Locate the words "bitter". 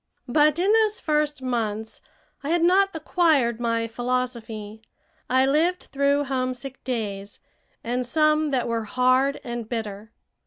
9.69-10.11